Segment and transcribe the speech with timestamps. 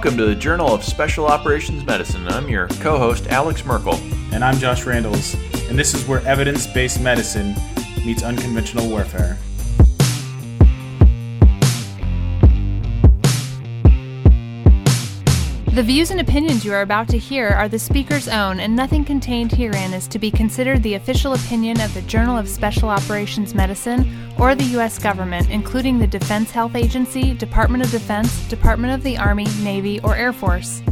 [0.00, 2.26] Welcome to the Journal of Special Operations Medicine.
[2.26, 3.96] I'm your co host, Alex Merkel.
[4.32, 5.34] And I'm Josh Randalls,
[5.68, 7.54] and this is where evidence based medicine
[8.02, 9.36] meets unconventional warfare.
[15.80, 19.02] The views and opinions you are about to hear are the speaker's own, and nothing
[19.02, 23.54] contained herein is to be considered the official opinion of the Journal of Special Operations
[23.54, 24.98] Medicine or the U.S.
[24.98, 30.14] government, including the Defense Health Agency, Department of Defense, Department of the Army, Navy, or
[30.14, 30.82] Air Force.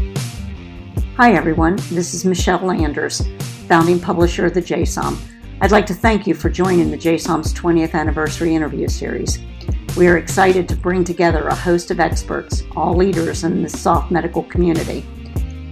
[1.19, 1.77] Hi, everyone.
[1.91, 3.29] This is Michelle Landers,
[3.69, 5.19] founding publisher of the JSOM.
[5.61, 9.39] I'd like to thank you for joining the JSOM's 20th anniversary interview series.
[9.99, 14.13] We are excited to bring together a host of experts, all leaders in the SOF
[14.13, 15.05] medical community.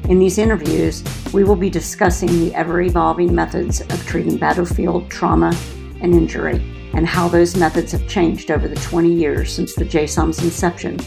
[0.08, 5.56] In these interviews, we will be discussing the ever evolving methods of treating battlefield trauma
[6.00, 6.56] and injury
[6.94, 10.98] and how those methods have changed over the 20 years since the JSOM's inception.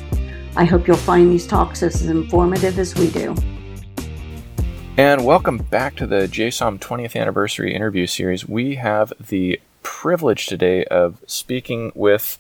[0.55, 3.35] I hope you'll find these talks as informative as we do.
[4.95, 8.47] And welcome back to the JSOM 20th anniversary interview series.
[8.47, 12.37] We have the privilege today of speaking with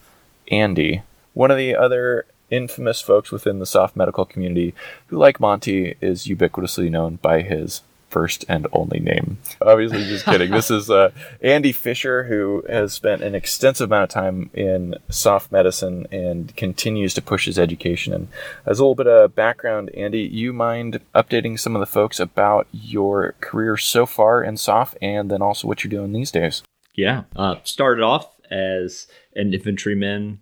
[0.49, 4.73] Andy, one of the other infamous folks within the SOF medical community
[5.07, 9.37] who, like Monty, is ubiquitously known by his first and only name.
[9.61, 10.51] Obviously, just kidding.
[10.51, 11.11] this is uh,
[11.41, 17.13] Andy Fisher, who has spent an extensive amount of time in SOF medicine and continues
[17.13, 18.13] to push his education.
[18.13, 18.27] And
[18.65, 22.67] as a little bit of background, Andy, you mind updating some of the folks about
[22.71, 26.63] your career so far in SOF and then also what you're doing these days?
[26.95, 27.23] Yeah.
[27.35, 30.39] Uh, started off as an infantryman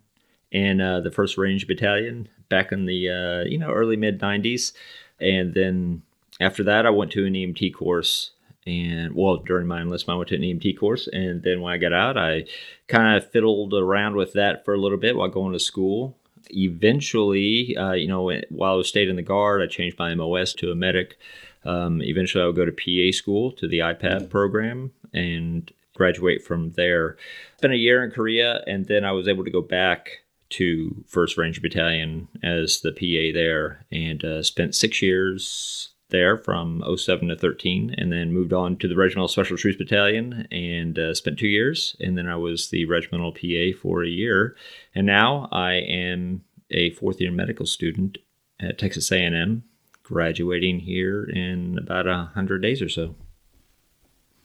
[0.52, 4.74] in uh, the First Ranger Battalion back in the uh, you know early mid '90s,
[5.20, 6.02] and then
[6.40, 8.32] after that I went to an EMT course.
[8.66, 11.78] And well, during my enlistment, I went to an EMT course, and then when I
[11.78, 12.46] got out, I
[12.88, 16.18] kind of fiddled around with that for a little bit while going to school.
[16.50, 20.54] Eventually, uh, you know, while I was stayed in the guard, I changed my MOS
[20.56, 21.17] to a medic.
[21.64, 26.72] Um, eventually, I would go to PA school to the IPAP program, and graduate from
[26.72, 27.18] there.
[27.58, 31.38] Spent a year in Korea, and then I was able to go back to First
[31.38, 37.36] Ranger Battalion as the PA there, and uh, spent six years there from 07 to
[37.36, 41.48] 13, and then moved on to the Regimental Special Troops Battalion and uh, spent two
[41.48, 44.56] years, and then I was the regimental PA for a year,
[44.96, 48.18] and now I am a fourth year medical student
[48.60, 49.64] at Texas A&M,
[50.04, 53.16] graduating here in about a hundred days or so.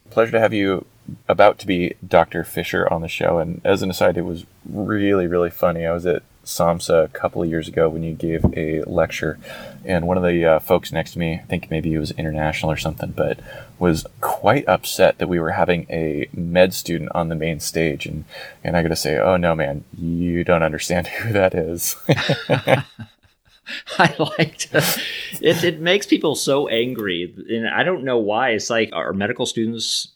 [0.09, 0.85] Pleasure to have you
[1.27, 2.43] about to be Dr.
[2.43, 3.39] Fisher on the show.
[3.39, 5.85] And as an aside, it was really, really funny.
[5.85, 9.39] I was at SOMSA a couple of years ago when you gave a lecture,
[9.85, 12.71] and one of the uh, folks next to me, I think maybe he was international
[12.71, 13.39] or something, but
[13.79, 18.05] was quite upset that we were having a med student on the main stage.
[18.05, 18.25] And,
[18.63, 21.95] and I got to say, oh no, man, you don't understand who that is.
[23.99, 24.83] I like to.
[25.41, 28.49] It, it makes people so angry, and I don't know why.
[28.51, 30.09] It's like our medical students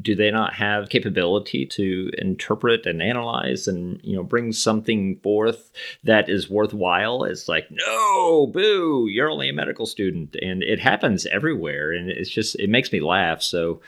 [0.00, 5.70] do they not have capability to interpret and analyze and you know bring something forth
[6.04, 7.24] that is worthwhile?
[7.24, 10.36] It's like no boo you're only a medical student.
[10.40, 13.42] And it happens everywhere and it's just it makes me laugh.
[13.42, 13.80] So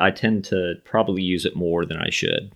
[0.00, 2.50] i tend to probably use it more than i should.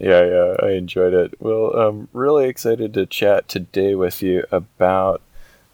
[0.00, 1.34] Yeah yeah i enjoyed it.
[1.40, 5.20] Well i'm really excited to chat today with you about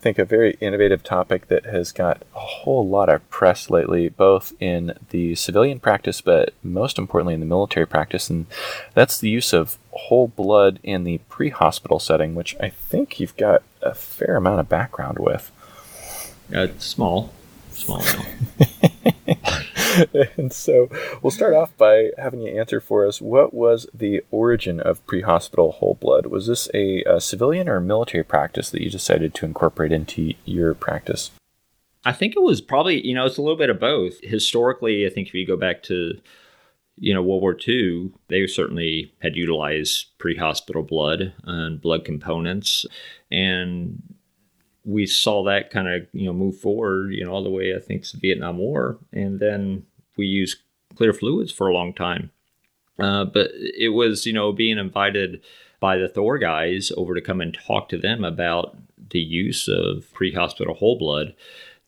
[0.03, 4.53] think a very innovative topic that has got a whole lot of press lately, both
[4.61, 8.47] in the civilian practice, but most importantly in the military practice, and
[8.95, 13.37] that's the use of whole blood in the pre hospital setting, which I think you've
[13.37, 15.53] got a fair amount of background with.
[16.53, 17.33] Uh, small,
[17.71, 18.03] small.
[20.37, 20.89] and so
[21.23, 25.23] we'll start off by having you answer for us what was the origin of pre
[25.23, 26.27] hospital whole blood?
[26.27, 30.75] Was this a, a, civilian or military practice that you decided to incorporate into your
[30.75, 31.31] practice?
[32.05, 34.15] I think it was probably, you know, it's a little bit of both.
[34.23, 36.19] Historically, I think if you go back to,
[36.97, 42.87] you know, World War II, they certainly had utilized pre hospital blood and blood components.
[43.31, 44.03] And
[44.85, 47.79] we saw that kind of you know move forward you know all the way i
[47.79, 49.85] think to the vietnam war and then
[50.17, 50.59] we used
[50.95, 52.31] clear fluids for a long time.
[52.99, 55.41] Uh, but it was you know being invited
[55.81, 58.77] by the thor guys over to come and talk to them about
[59.11, 61.35] the use of pre-hospital whole blood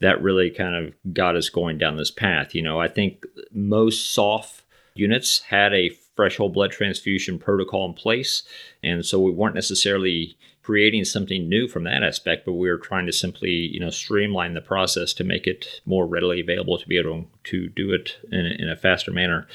[0.01, 2.81] that really kind of got us going down this path you know.
[2.81, 4.65] I think most SOF
[4.95, 8.43] units had a fresh whole blood transfusion protocol in place
[8.83, 13.05] and so we weren't necessarily creating something new from that aspect, but we were trying
[13.05, 16.97] to simply, you know, streamline the process to make it more readily available to be
[16.97, 19.47] able to do it in a, in a faster manner.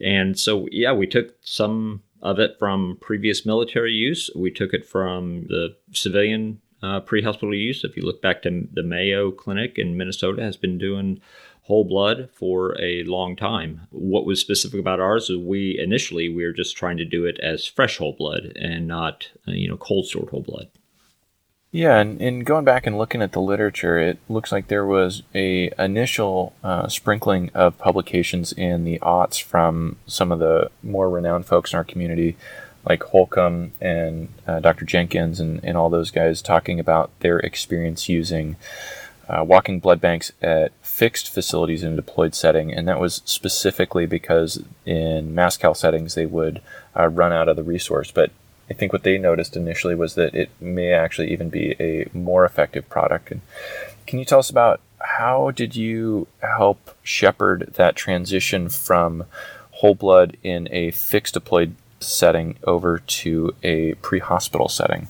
[0.00, 4.30] And so, yeah, we took some of it from previous military use.
[4.36, 7.82] We took it from the civilian uh, pre-hospital use.
[7.82, 11.20] If you look back to the Mayo Clinic in Minnesota, has been doing
[11.62, 13.82] whole blood for a long time.
[13.90, 17.38] What was specific about ours is we initially we were just trying to do it
[17.40, 20.68] as fresh whole blood and not uh, you know cold stored whole blood.
[21.74, 25.72] Yeah, and, going back and looking at the literature, it looks like there was a
[25.78, 31.72] initial uh, sprinkling of publications in the aughts from some of the more renowned folks
[31.72, 32.36] in our community,
[32.86, 34.84] like Holcomb and uh, Dr.
[34.84, 38.56] Jenkins and, and all those guys talking about their experience using
[39.32, 44.04] uh, walking blood banks at fixed facilities in a deployed setting, and that was specifically
[44.04, 46.60] because in mass cal settings they would
[46.96, 48.10] uh, run out of the resource.
[48.10, 48.30] But
[48.68, 52.44] I think what they noticed initially was that it may actually even be a more
[52.44, 53.30] effective product.
[53.30, 53.40] And
[54.06, 59.24] can you tell us about how did you help shepherd that transition from
[59.72, 65.08] whole blood in a fixed deployed setting over to a pre-hospital setting?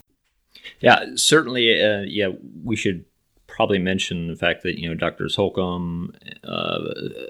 [0.81, 1.83] Yeah, certainly.
[1.83, 2.29] Uh, yeah,
[2.65, 3.05] we should
[3.53, 6.79] probably mention the fact that you know Doctors Holcomb, uh,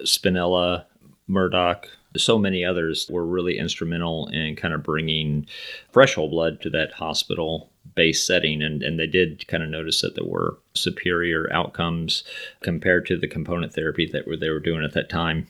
[0.04, 0.84] Spinella,
[1.26, 5.46] Murdoch, so many others were really instrumental in kind of bringing
[5.90, 10.00] fresh whole blood to that hospital based setting and, and they did kind of notice
[10.00, 12.22] that there were superior outcomes
[12.60, 15.46] compared to the component therapy that were, they were doing at that time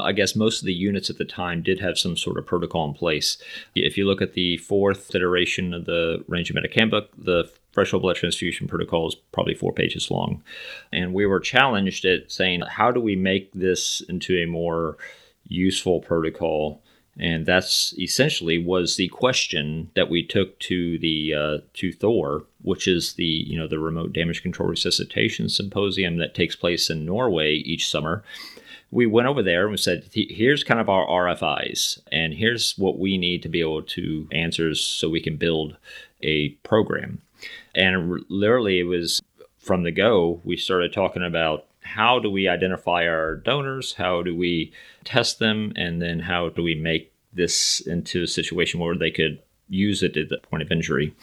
[0.00, 2.88] I guess most of the units at the time did have some sort of protocol
[2.88, 3.36] in place.
[3.74, 8.00] If you look at the fourth iteration of the Ranger Medic Handbook, the fresh whole
[8.00, 10.42] blood transfusion protocol is probably four pages long.
[10.92, 14.96] And we were challenged at saying, how do we make this into a more
[15.52, 16.82] useful protocol.
[17.18, 22.88] And that's essentially was the question that we took to the uh, to Thor, which
[22.88, 27.54] is the you know the remote damage control resuscitation symposium that takes place in Norway
[27.54, 28.24] each summer.
[28.90, 32.98] We went over there and we said, here's kind of our RFIs, and here's what
[32.98, 35.76] we need to be able to answer so we can build
[36.22, 37.22] a program.
[37.74, 39.20] And literally, it was
[39.58, 43.94] from the go, we started talking about how do we identify our donors?
[43.94, 44.72] How do we
[45.04, 45.72] test them?
[45.76, 50.16] And then how do we make this into a situation where they could use it
[50.16, 51.14] at the point of injury?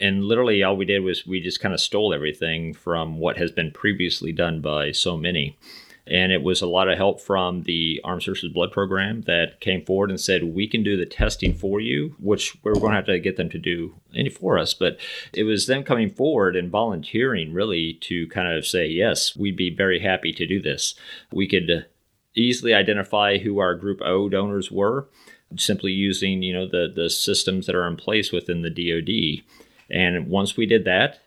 [0.00, 3.52] And literally, all we did was we just kind of stole everything from what has
[3.52, 5.56] been previously done by so many.
[6.04, 9.84] And it was a lot of help from the Armed Services Blood Program that came
[9.84, 13.06] forward and said, we can do the testing for you, which we're going to have
[13.06, 14.74] to get them to do any for us.
[14.74, 14.98] But
[15.32, 19.72] it was them coming forward and volunteering really to kind of say, yes, we'd be
[19.72, 20.96] very happy to do this.
[21.30, 21.86] We could
[22.34, 25.08] easily identify who our Group O donors were
[25.56, 29.44] simply using, you know, the, the systems that are in place within the DoD.
[29.90, 31.20] And once we did that,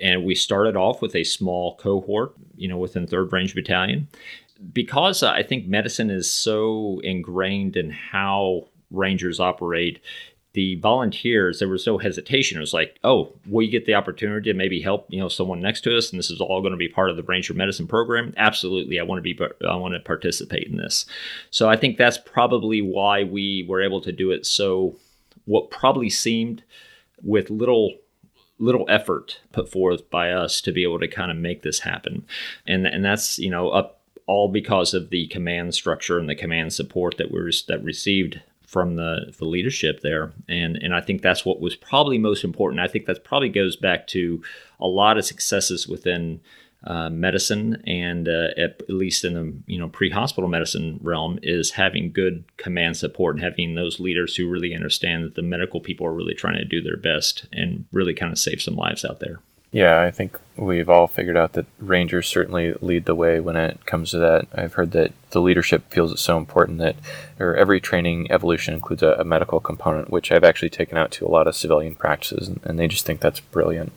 [0.00, 4.08] and we started off with a small cohort, you know, within Third Ranger Battalion,
[4.72, 10.00] because I think medicine is so ingrained in how Rangers operate.
[10.54, 12.56] The volunteers, there was no hesitation.
[12.56, 15.82] It was like, oh, we get the opportunity to maybe help, you know, someone next
[15.82, 18.32] to us, and this is all going to be part of the Ranger Medicine program.
[18.38, 21.04] Absolutely, I want to be, I want to participate in this.
[21.50, 24.46] So I think that's probably why we were able to do it.
[24.46, 24.96] So,
[25.44, 26.64] what probably seemed
[27.22, 27.92] with little
[28.58, 32.24] little effort put forth by us to be able to kind of make this happen.
[32.66, 36.72] And and that's, you know, up all because of the command structure and the command
[36.72, 40.32] support that we that received from the, the leadership there.
[40.48, 42.80] And and I think that's what was probably most important.
[42.80, 44.42] I think that probably goes back to
[44.80, 46.40] a lot of successes within
[46.86, 51.72] uh, medicine and uh, at, at, least in the you know pre-hospital medicine realm is
[51.72, 56.06] having good command support and having those leaders who really understand that the medical people
[56.06, 59.20] are really trying to do their best and really kind of save some lives out
[59.20, 59.40] there.
[59.76, 63.84] Yeah, I think we've all figured out that Rangers certainly lead the way when it
[63.84, 64.46] comes to that.
[64.54, 66.96] I've heard that the leadership feels it's so important that
[67.38, 71.26] or every training evolution includes a, a medical component, which I've actually taken out to
[71.26, 73.92] a lot of civilian practices, and, and they just think that's brilliant.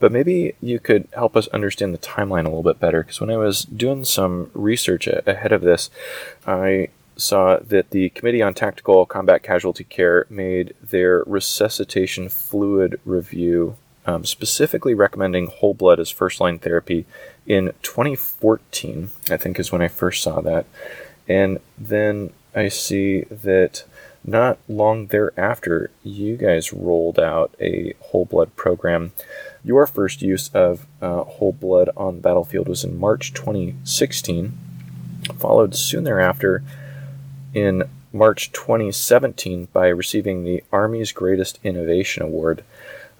[0.00, 3.30] But maybe you could help us understand the timeline a little bit better, because when
[3.30, 5.88] I was doing some research ahead of this,
[6.48, 13.76] I saw that the Committee on Tactical Combat Casualty Care made their resuscitation fluid review
[14.06, 17.06] um, specifically recommending whole blood as first line therapy
[17.46, 20.66] in 2014, I think is when I first saw that.
[21.28, 23.84] And then I see that
[24.24, 29.12] not long thereafter, you guys rolled out a whole blood program.
[29.64, 34.58] Your first use of uh, whole blood on the battlefield was in March 2016,
[35.38, 36.62] followed soon thereafter
[37.54, 42.62] in March 2017 by receiving the Army's Greatest Innovation Award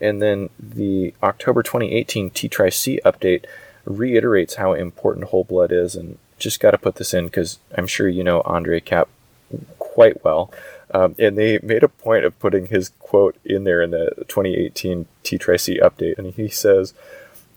[0.02, 3.46] and then the October 2018 T-Tri-C update
[3.84, 5.94] reiterates how important whole blood is.
[5.94, 9.08] And just got to put this in because I'm sure you know Andre Cap
[9.78, 10.52] quite well.
[10.92, 15.06] Um, and they made a point of putting his quote in there in the 2018
[15.22, 16.18] T-TRIC update.
[16.18, 16.92] And he says,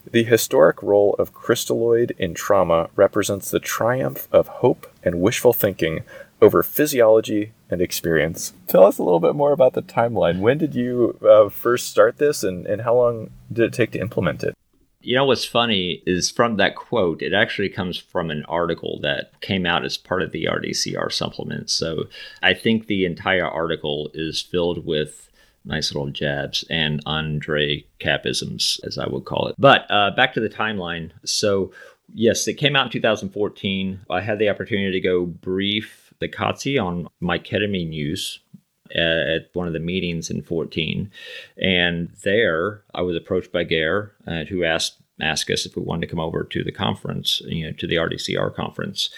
[0.10, 6.04] the historic role of crystalloid in trauma represents the triumph of hope and wishful thinking
[6.42, 8.53] over physiology and experience.
[8.67, 10.39] Tell us a little bit more about the timeline.
[10.39, 14.00] When did you uh, first start this, and, and how long did it take to
[14.00, 14.55] implement it?
[15.01, 19.39] You know what's funny is from that quote, it actually comes from an article that
[19.41, 21.70] came out as part of the RDCR supplement.
[21.70, 22.05] So
[22.41, 25.29] I think the entire article is filled with
[25.65, 29.55] nice little jabs and Andre Capisms, as I would call it.
[29.60, 31.12] But uh, back to the timeline.
[31.24, 31.72] So,
[32.13, 34.00] yes, it came out in 2014.
[34.10, 38.39] I had the opportunity to go brief the COTC on my ketamine use
[38.93, 41.10] at one of the meetings in 14.
[41.57, 46.01] And there I was approached by Geir, uh, who asked asked us if we wanted
[46.01, 49.10] to come over to the conference, you know, to the RDCR conference.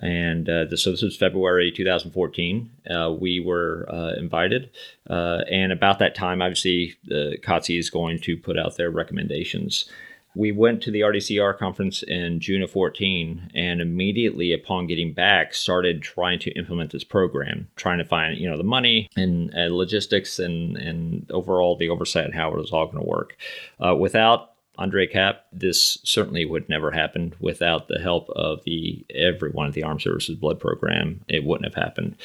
[0.00, 2.70] And uh, so this was February 2014.
[2.90, 4.70] Uh, we were uh, invited.
[5.08, 9.88] Uh, and about that time, obviously, the COTC is going to put out their recommendations.
[10.34, 15.54] We went to the RDCR conference in June of 14 and immediately upon getting back
[15.54, 19.68] started trying to implement this program, trying to find, you know, the money and uh,
[19.70, 23.36] logistics and, and overall the oversight and how it was all going to work.
[23.84, 29.68] Uh, without Andre Cap, this certainly would never happen without the help of the everyone
[29.68, 31.20] at the Armed Services Blood Program.
[31.28, 32.16] It wouldn't have happened.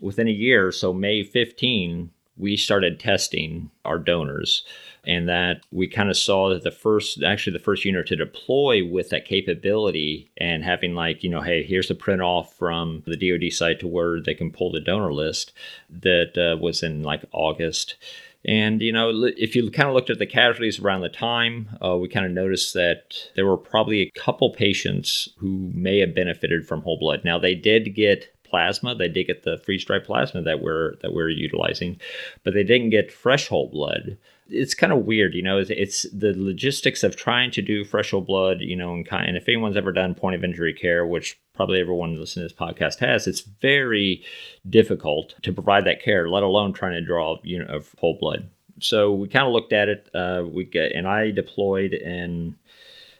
[0.00, 4.64] Within a year, so May 15, we started testing our donors
[5.04, 8.84] and that we kind of saw that the first actually the first unit to deploy
[8.84, 13.16] with that capability and having like you know hey here's the print off from the
[13.16, 15.52] dod site to where they can pull the donor list
[15.88, 17.96] that uh, was in like august
[18.44, 21.96] and, you know, if you kind of looked at the casualties around the time, uh,
[21.98, 26.66] we kind of noticed that there were probably a couple patients who may have benefited
[26.66, 27.20] from whole blood.
[27.22, 28.94] Now, they did get plasma.
[28.94, 32.00] They did get the freeze dried plasma that we're that we're utilizing,
[32.44, 34.18] but they didn't get fresh whole blood.
[34.48, 35.58] It's kind of weird, you know.
[35.58, 39.28] It's, it's the logistics of trying to do fresh whole blood, you know, and kind.
[39.28, 42.60] And if anyone's ever done point of injury care, which probably everyone listening to this
[42.60, 44.24] podcast has, it's very
[44.68, 48.48] difficult to provide that care, let alone trying to draw a unit of whole blood.
[48.80, 50.08] So we kind of looked at it.
[50.14, 52.56] Uh, we get, and I deployed in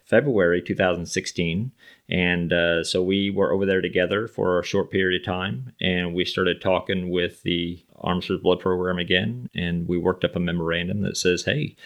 [0.05, 1.71] February 2016.
[2.11, 6.13] And uh, so we were over there together for a short period of time, and
[6.13, 10.39] we started talking with the Armed Services Blood Program again, and we worked up a
[10.39, 11.77] memorandum that says, "Hey,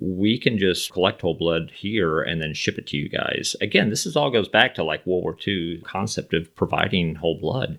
[0.00, 3.56] we can just collect whole blood here and then ship it to you guys.
[3.60, 7.38] Again, this is all goes back to like World War II concept of providing whole
[7.38, 7.78] blood.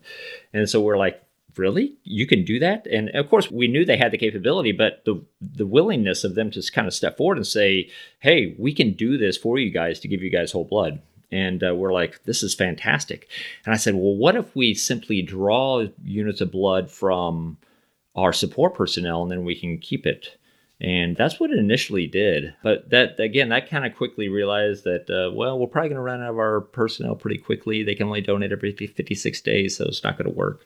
[0.53, 1.24] And so we're like,
[1.58, 1.96] really?
[2.03, 2.88] You can do that?
[2.88, 6.51] And of course, we knew they had the capability, but the the willingness of them
[6.51, 10.00] to kind of step forward and say, "Hey, we can do this for you guys
[10.01, 13.27] to give you guys whole blood." And uh, we're like, "This is fantastic."
[13.65, 17.57] And I said, "Well, what if we simply draw units of blood from
[18.15, 20.38] our support personnel, and then we can keep it?"
[20.81, 22.53] And that's what it initially did.
[22.63, 26.01] But that, again, that kind of quickly realized that, uh, well, we're probably going to
[26.01, 27.83] run out of our personnel pretty quickly.
[27.83, 30.65] They can only donate every 56 days, so it's not going to work.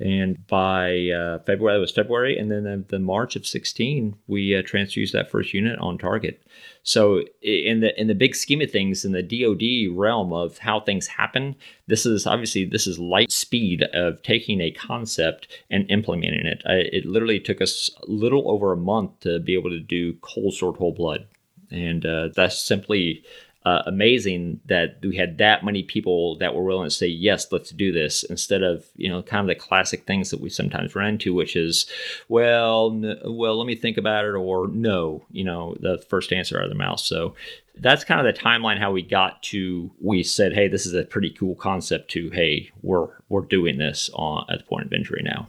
[0.00, 4.56] And by uh, February, it was February, and then the, the March of 16, we
[4.56, 6.40] uh, transfused that first unit on target.
[6.84, 10.78] So in the in the big scheme of things, in the DoD realm of how
[10.78, 11.56] things happen,
[11.88, 16.62] this is obviously this is light speed of taking a concept and implementing it.
[16.64, 20.14] I, it literally took us a little over a month to be able to do
[20.20, 21.26] cold stored whole blood,
[21.72, 23.24] and uh, that's simply
[23.64, 27.70] uh, amazing that we had that many people that were willing to say yes let's
[27.70, 31.08] do this instead of you know kind of the classic things that we sometimes run
[31.08, 31.86] into which is
[32.28, 36.58] well n- well let me think about it or no you know the first answer
[36.58, 37.00] out of the mouth.
[37.00, 37.34] So
[37.80, 41.04] that's kind of the timeline how we got to we said hey this is a
[41.04, 45.22] pretty cool concept to hey we're we're doing this on at the point of injury
[45.24, 45.48] now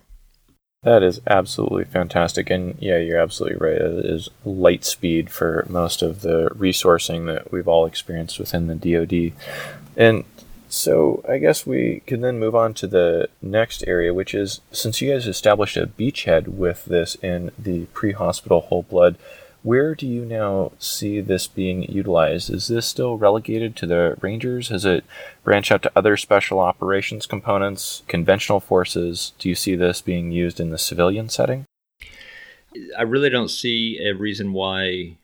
[0.84, 2.50] that is absolutely fantastic.
[2.50, 3.76] And yeah, you're absolutely right.
[3.76, 8.76] It is light speed for most of the resourcing that we've all experienced within the
[8.76, 9.34] DoD.
[9.98, 10.24] And
[10.70, 15.02] so I guess we can then move on to the next area, which is since
[15.02, 19.18] you guys established a beachhead with this in the pre hospital whole blood
[19.62, 22.50] where do you now see this being utilized?
[22.50, 24.70] Is this still relegated to the Rangers?
[24.70, 25.04] Has it
[25.44, 29.34] branched out to other special operations components, conventional forces?
[29.38, 31.66] Do you see this being used in the civilian setting?
[32.98, 35.18] I really don't see a reason why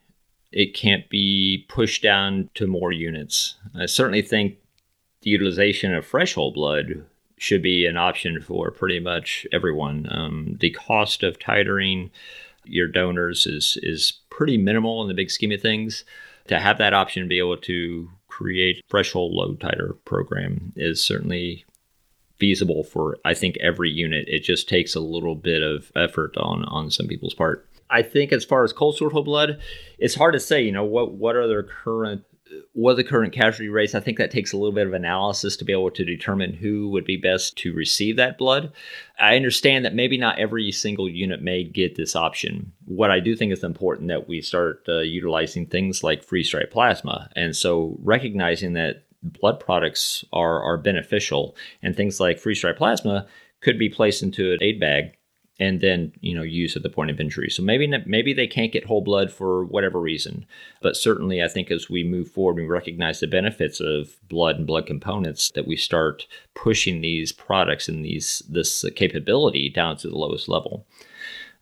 [0.52, 3.56] it can't be pushed down to more units.
[3.74, 4.58] I certainly think
[5.22, 7.06] the utilization of fresh whole blood
[7.38, 10.08] should be an option for pretty much everyone.
[10.10, 12.10] Um, the cost of titering
[12.68, 16.04] your donors is is pretty minimal in the big scheme of things.
[16.48, 21.66] To have that option, to be able to create threshold load titer program is certainly
[22.38, 24.28] feasible for I think every unit.
[24.28, 27.68] It just takes a little bit of effort on on some people's part.
[27.90, 29.60] I think as far as cold stored whole blood,
[29.98, 30.62] it's hard to say.
[30.62, 32.24] You know what what are their current
[32.74, 33.96] what the current casualty rates?
[33.96, 36.90] I think that takes a little bit of analysis to be able to determine who
[36.90, 38.72] would be best to receive that blood.
[39.20, 42.72] I understand that maybe not every single unit may get this option.
[42.86, 46.72] What I do think is important that we start uh, utilizing things like freeze dried
[46.72, 52.78] plasma, and so recognizing that blood products are are beneficial, and things like freeze dried
[52.78, 53.28] plasma
[53.62, 55.18] could be placed into an aid bag
[55.60, 57.50] and then you know use at the point of injury.
[57.50, 60.46] So maybe maybe they can't get whole blood for whatever reason,
[60.82, 64.68] but certainly I think as we move forward, we recognize the benefits of blood and
[64.68, 70.18] blood components that we start pushing these products and these this capability down to the
[70.18, 70.86] lowest level.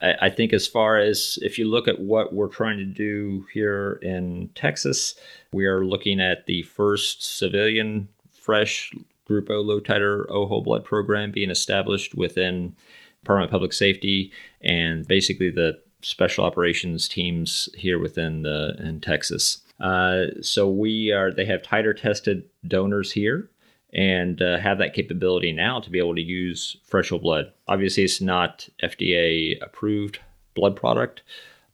[0.01, 3.45] I, I think as far as if you look at what we're trying to do
[3.53, 5.15] here in Texas,
[5.51, 8.91] we are looking at the first civilian fresh
[9.25, 12.75] group O low titer O whole blood program being established within
[13.23, 19.59] Department of Public Safety and basically the special operations teams here within the in Texas.
[19.79, 23.49] Uh, so we are they have titer tested donors here
[23.93, 27.51] and uh, have that capability now to be able to use fresh whole blood.
[27.67, 30.19] Obviously, it's not FDA approved
[30.55, 31.21] blood product,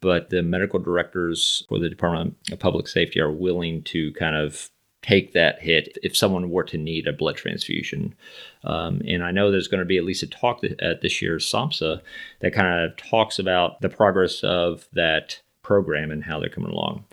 [0.01, 4.69] but the medical directors for the Department of Public Safety are willing to kind of
[5.01, 8.15] take that hit if someone were to need a blood transfusion.
[8.63, 11.49] Um, and I know there's going to be at least a talk at this year's
[11.49, 12.01] SOMSA
[12.41, 17.05] that kind of talks about the progress of that program and how they're coming along.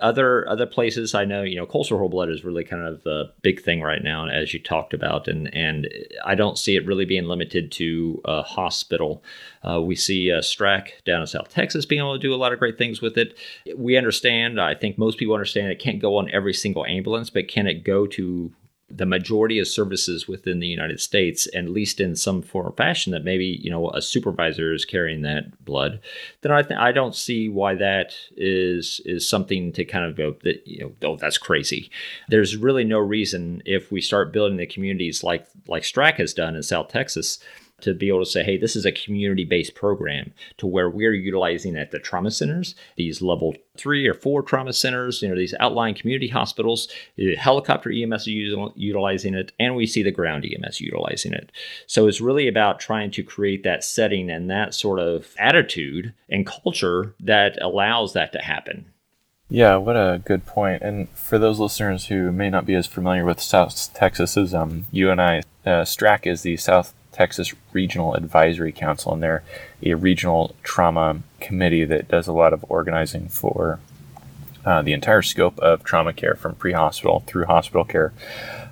[0.00, 3.32] Other other places I know, you know, cold whole blood is really kind of a
[3.42, 5.88] big thing right now, as you talked about, and and
[6.24, 9.22] I don't see it really being limited to a hospital.
[9.62, 12.52] Uh, we see uh, STRAC down in South Texas being able to do a lot
[12.52, 13.36] of great things with it.
[13.76, 17.48] We understand, I think most people understand, it can't go on every single ambulance, but
[17.48, 18.52] can it go to
[18.90, 23.12] the majority of services within the United States, at least in some form or fashion,
[23.12, 26.00] that maybe you know a supervisor is carrying that blood,
[26.42, 30.36] then I th- I don't see why that is is something to kind of go
[30.42, 31.90] that you know oh that's crazy.
[32.28, 36.56] There's really no reason if we start building the communities like like STRAC has done
[36.56, 37.38] in South Texas
[37.82, 41.14] to be able to say, hey, this is a community based program to where we're
[41.14, 45.54] utilizing at the trauma centers, these level three or four trauma centers, you know, these
[45.60, 46.88] outlying community hospitals,
[47.38, 51.50] helicopter EMS utilizing it, and we see the ground EMS utilizing it.
[51.86, 56.46] So it's really about trying to create that setting and that sort of attitude and
[56.46, 58.86] culture that allows that to happen.
[59.50, 60.82] Yeah, what a good point.
[60.82, 65.42] And for those listeners who may not be as familiar with South Texas um, UNI,
[65.66, 69.42] uh, STRAC is the South Texas Regional Advisory Council, and they're
[69.82, 73.78] a regional trauma committee that does a lot of organizing for
[74.64, 78.14] uh, the entire scope of trauma care from pre hospital through hospital care.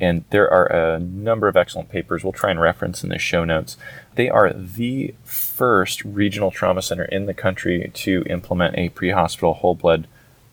[0.00, 3.44] And there are a number of excellent papers we'll try and reference in the show
[3.44, 3.76] notes.
[4.14, 9.52] They are the first regional trauma center in the country to implement a pre hospital
[9.52, 10.06] whole blood,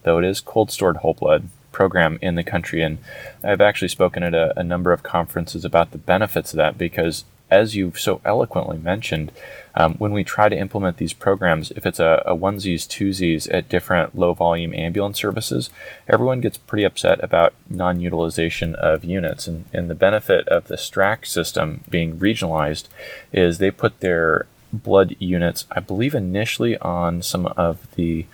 [0.03, 2.81] though it is cold stored whole blood program in the country.
[2.81, 2.97] And
[3.41, 7.23] I've actually spoken at a, a number of conferences about the benefits of that because
[7.49, 9.31] as you've so eloquently mentioned,
[9.75, 13.69] um, when we try to implement these programs, if it's a, a onesies, twosies at
[13.69, 15.69] different low volume ambulance services,
[16.07, 19.47] everyone gets pretty upset about non utilization of units.
[19.47, 22.87] And, and the benefit of the STRAC system being regionalized
[23.31, 28.25] is they put their blood units, I believe, initially on some of the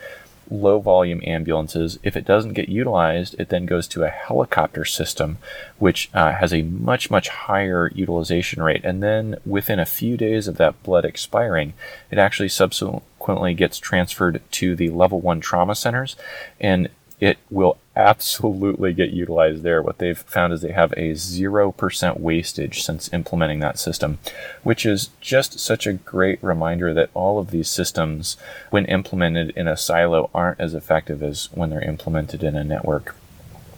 [0.52, 1.98] low volume ambulances.
[2.04, 5.38] If it doesn't get utilized, it then goes to a helicopter system,
[5.80, 8.84] which uh, has a much, much higher utilization rate.
[8.84, 11.74] And then within a few days of that blood expiring,
[12.12, 16.16] it actually subsequently gets transferred to the level one trauma centers.
[16.60, 19.82] And it will absolutely get utilized there.
[19.82, 24.20] What they've found is they have a 0% wastage since implementing that system,
[24.64, 28.38] which is just such a great reminder that all of these systems,
[28.70, 33.16] when implemented in a silo, aren't as effective as when they're implemented in a network.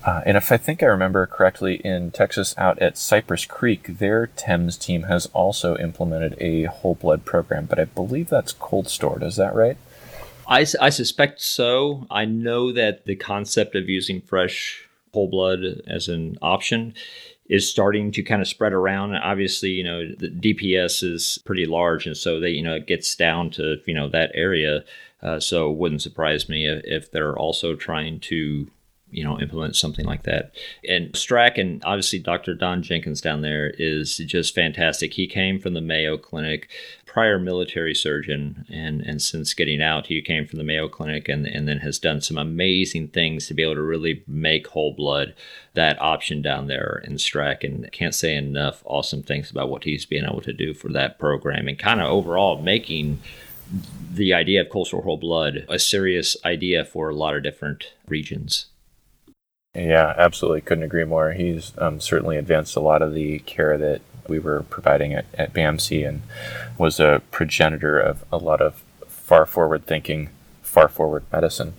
[0.05, 4.27] Uh, and if I think I remember correctly, in Texas out at Cypress Creek, their
[4.27, 9.23] TEMS team has also implemented a whole blood program, but I believe that's cold stored.
[9.23, 9.77] Is that right?
[10.53, 12.05] I, I suspect so.
[12.11, 16.93] I know that the concept of using fresh whole blood as an option
[17.47, 19.15] is starting to kind of spread around.
[19.15, 23.15] Obviously, you know, the DPS is pretty large, and so they, you know, it gets
[23.15, 24.83] down to you know that area.
[25.23, 28.69] Uh, so it wouldn't surprise me if, if they're also trying to
[29.09, 30.53] you know implement something like that.
[30.87, 32.53] And STRAC and obviously Dr.
[32.53, 35.13] Don Jenkins down there is just fantastic.
[35.13, 36.69] He came from the Mayo Clinic,
[37.13, 41.45] prior military surgeon, and and since getting out, he came from the Mayo Clinic and
[41.45, 45.35] and then has done some amazing things to be able to really make whole blood
[45.75, 47.63] that option down there in STRAC.
[47.63, 51.19] And can't say enough awesome things about what he's been able to do for that
[51.19, 53.19] program and kind of overall making
[54.11, 58.67] the idea of sore whole blood a serious idea for a lot of different regions.
[59.75, 60.61] Yeah, absolutely.
[60.61, 61.33] Couldn't agree more.
[61.33, 65.53] He's um, certainly advanced a lot of the care that we were providing at, at
[65.53, 66.21] BAMC and
[66.77, 70.29] was a progenitor of a lot of far forward thinking,
[70.61, 71.73] far forward medicine.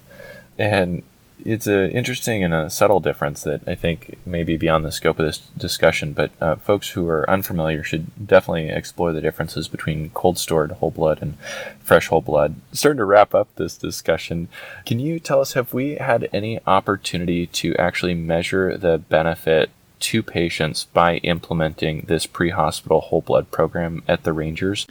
[0.59, 1.03] And
[1.45, 5.19] it's an interesting and a subtle difference that I think may be beyond the scope
[5.19, 10.11] of this discussion, but uh, folks who are unfamiliar should definitely explore the differences between
[10.11, 11.37] cold stored whole blood and
[11.81, 12.55] fresh whole blood.
[12.73, 14.49] Starting to wrap up this discussion,
[14.87, 19.71] can you tell us have we had any opportunity to actually measure the benefit
[20.05, 24.87] to patients by implementing this pre hospital whole blood program at the Rangers?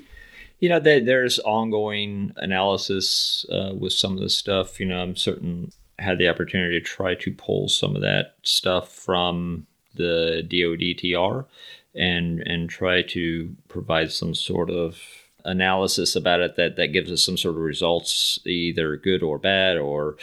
[0.63, 4.79] you know, there's ongoing analysis uh, with some of this stuff.
[4.79, 8.89] You know, I'm certain had the opportunity to try to pull some of that stuff
[8.89, 11.43] from the DoDTR
[11.93, 15.01] and and try to provide some sort of
[15.43, 19.75] analysis about it that that gives us some sort of results either good or bad
[19.75, 20.15] or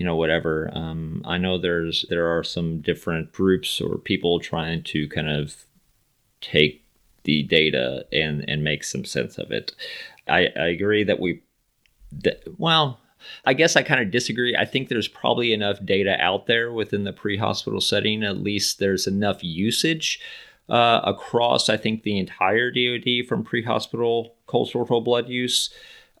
[0.00, 4.82] you know whatever um, i know there's there are some different groups or people trying
[4.82, 5.66] to kind of
[6.40, 6.82] take
[7.24, 9.72] the data and and make some sense of it
[10.26, 11.42] i i agree that we
[12.10, 12.98] that, well
[13.44, 14.56] I guess I kind of disagree.
[14.56, 18.24] I think there's probably enough data out there within the pre hospital setting.
[18.24, 20.18] At least there's enough usage
[20.70, 25.68] uh, across, I think, the entire DoD from pre hospital cold whole blood use.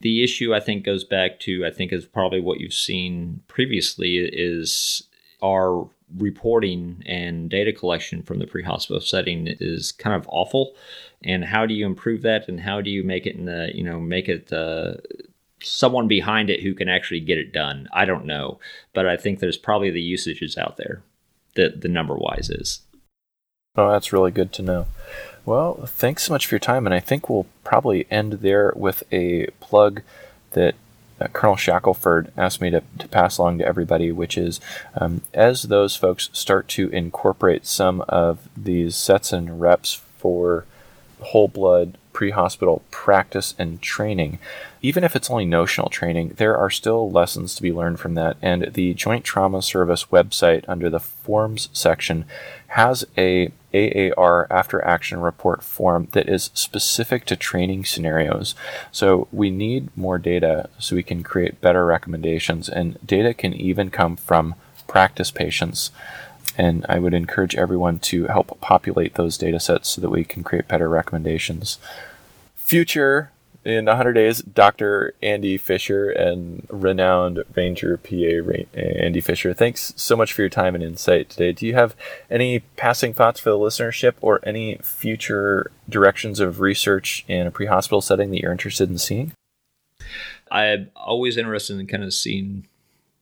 [0.00, 4.16] The issue, I think, goes back to, I think, is probably what you've seen previously
[4.18, 5.02] is
[5.42, 10.74] our reporting and data collection from the pre hospital setting is kind of awful.
[11.22, 12.48] And how do you improve that?
[12.48, 14.94] And how do you make it in the, you know, make it uh,
[15.62, 17.88] someone behind it who can actually get it done.
[17.92, 18.58] I don't know,
[18.92, 21.02] but I think there's probably the usages out there
[21.54, 22.80] that the number wise is.
[23.76, 24.86] Oh, that's really good to know.
[25.44, 29.02] Well, thanks so much for your time, and I think we'll probably end there with
[29.10, 30.02] a plug
[30.52, 30.74] that
[31.20, 34.60] uh, Colonel Shackelford asked me to, to pass along to everybody, which is
[34.94, 40.64] um, as those folks start to incorporate some of these sets and reps for
[41.20, 44.38] whole blood pre hospital practice and training,
[44.82, 48.36] even if it's only notional training, there are still lessons to be learned from that.
[48.42, 52.24] And the Joint Trauma Service website, under the forms section,
[52.68, 58.54] has a AAR after action report form that is specific to training scenarios.
[58.90, 63.90] So we need more data so we can create better recommendations, and data can even
[63.90, 64.54] come from
[64.86, 65.90] practice patients.
[66.60, 70.44] And I would encourage everyone to help populate those data sets so that we can
[70.44, 71.78] create better recommendations.
[72.54, 73.30] Future
[73.64, 75.14] in 100 days, Dr.
[75.22, 79.54] Andy Fisher and renowned Ranger PA Andy Fisher.
[79.54, 81.52] Thanks so much for your time and insight today.
[81.52, 81.96] Do you have
[82.30, 87.66] any passing thoughts for the listenership or any future directions of research in a pre
[87.68, 89.32] hospital setting that you're interested in seeing?
[90.50, 92.66] I'm always interested in kind of seeing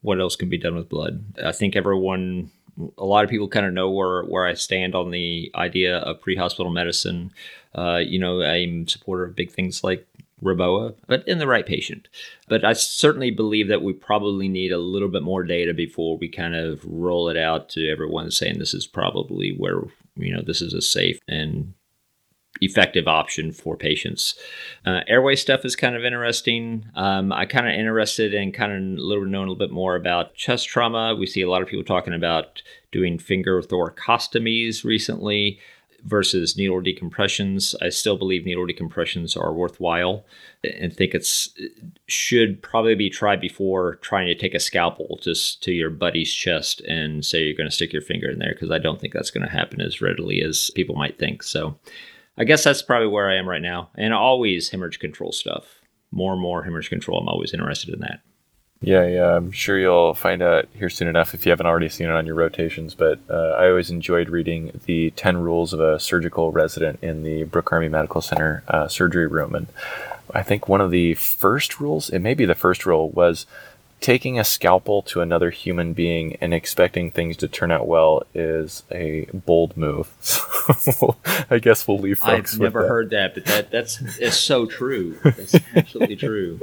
[0.01, 1.22] what else can be done with blood.
[1.44, 2.51] I think everyone
[2.97, 6.21] a lot of people kind of know where, where I stand on the idea of
[6.21, 7.33] pre-hospital medicine.
[7.75, 10.07] Uh, you know, I'm supporter of big things like
[10.43, 12.09] Reboa, but in the right patient.
[12.49, 16.29] But I certainly believe that we probably need a little bit more data before we
[16.29, 19.83] kind of roll it out to everyone saying this is probably where,
[20.17, 21.75] you know, this is a safe and
[22.61, 24.35] effective option for patients.
[24.85, 26.87] Uh, airway stuff is kind of interesting.
[26.94, 29.97] Um, I kind of interested in kind of a little knowing a little bit more
[29.97, 31.14] about chest trauma.
[31.14, 35.59] We see a lot of people talking about doing finger thoracostomies recently
[36.05, 37.75] versus needle decompressions.
[37.83, 40.25] I still believe needle decompressions are worthwhile
[40.62, 41.51] and think it's
[42.07, 46.81] should probably be tried before trying to take a scalpel just to your buddy's chest
[46.83, 49.31] and say you're going to stick your finger in there because I don't think that's
[49.31, 51.42] going to happen as readily as people might think.
[51.42, 51.77] So
[52.38, 53.90] I guess that's probably where I am right now.
[53.96, 55.81] And always hemorrhage control stuff.
[56.11, 57.18] More and more hemorrhage control.
[57.18, 58.20] I'm always interested in that.
[58.81, 62.07] Yeah, yeah, I'm sure you'll find out here soon enough if you haven't already seen
[62.07, 62.94] it on your rotations.
[62.94, 67.42] But uh, I always enjoyed reading the 10 rules of a surgical resident in the
[67.42, 69.57] Brooke Army Medical Center uh, surgery room.
[69.57, 69.66] And
[70.33, 73.46] I think one of the first rules, it may be the first rule, was
[74.01, 78.83] taking a scalpel to another human being and expecting things to turn out well is
[78.91, 80.09] a bold move.
[81.51, 82.55] I guess we'll leave folks.
[82.55, 82.89] I've never that.
[82.89, 85.19] heard that, but that that's it's so true.
[85.25, 86.61] That's absolutely true.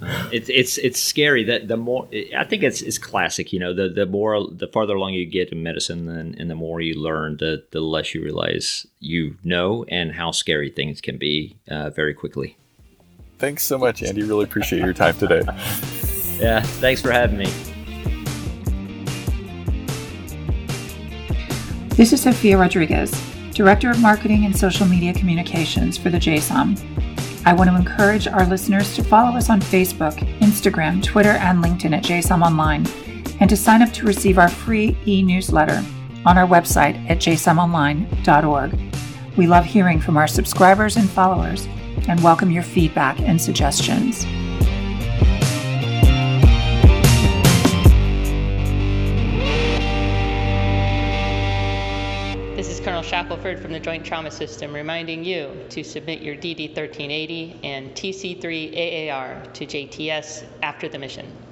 [0.00, 3.52] Uh, it's it's it's scary that the more I think it's it's classic.
[3.52, 6.54] You know, the the more the farther along you get in medicine, and, and the
[6.54, 11.18] more you learn, the the less you realize you know and how scary things can
[11.18, 12.56] be uh, very quickly.
[13.38, 14.22] Thanks so much, Andy.
[14.22, 15.42] Really appreciate your time today.
[16.38, 17.52] yeah, thanks for having me.
[21.96, 23.10] This is Sophia Rodriguez,
[23.52, 26.78] Director of Marketing and Social Media Communications for the JSOM.
[27.44, 31.96] I want to encourage our listeners to follow us on Facebook, Instagram, Twitter, and LinkedIn
[31.96, 32.86] at JSOM Online,
[33.40, 35.84] and to sign up to receive our free e newsletter
[36.24, 38.78] on our website at jsomonline.org.
[39.36, 41.66] We love hearing from our subscribers and followers
[42.08, 44.24] and welcome your feedback and suggestions.
[52.98, 57.92] Colonel Shackelford from the Joint Trauma System reminding you to submit your DD 1380 and
[57.92, 61.47] TC3 AAR to JTS after the mission.